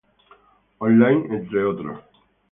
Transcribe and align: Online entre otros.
Online 0.79 1.27
entre 1.31 1.59
otros. 1.63 1.99